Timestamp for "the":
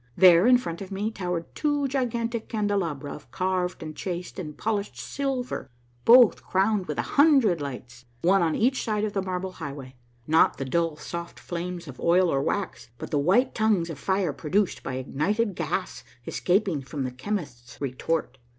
9.13-9.21, 10.57-10.65, 13.11-13.19, 17.03-17.11